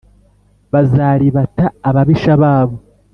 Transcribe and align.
bazaribata 0.71 1.65
abibisha 1.87 2.33
babo 2.43 2.75